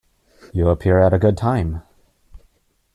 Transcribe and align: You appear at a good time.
You 0.51 0.69
appear 0.69 0.97
at 0.97 1.13
a 1.13 1.19
good 1.19 1.37
time. 1.37 1.83